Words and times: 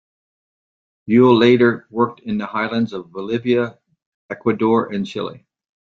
Uhle 1.09 1.37
later 1.39 1.85
worked 1.91 2.21
in 2.21 2.39
the 2.39 2.47
highlands 2.47 2.91
of 2.91 3.11
Bolivia, 3.11 3.77
Ecuador, 4.31 4.91
and 4.91 5.05
Chile. 5.05 5.45